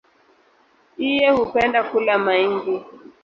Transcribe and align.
Iye 1.07 1.27
hupenda 1.37 1.79
kula 1.89 2.15
maingi. 2.25 2.75